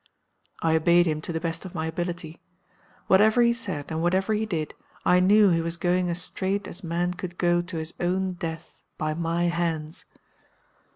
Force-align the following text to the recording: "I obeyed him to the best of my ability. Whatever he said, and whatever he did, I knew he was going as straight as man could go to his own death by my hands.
"I 0.63 0.75
obeyed 0.75 1.05
him 1.05 1.21
to 1.21 1.31
the 1.31 1.39
best 1.39 1.63
of 1.63 1.75
my 1.75 1.85
ability. 1.85 2.41
Whatever 3.05 3.43
he 3.43 3.53
said, 3.53 3.91
and 3.91 4.01
whatever 4.01 4.33
he 4.33 4.47
did, 4.47 4.73
I 5.05 5.19
knew 5.19 5.49
he 5.51 5.61
was 5.61 5.77
going 5.77 6.09
as 6.09 6.19
straight 6.19 6.67
as 6.67 6.83
man 6.83 7.13
could 7.13 7.37
go 7.37 7.61
to 7.61 7.77
his 7.77 7.93
own 7.99 8.33
death 8.33 8.79
by 8.97 9.13
my 9.13 9.43
hands. 9.43 10.05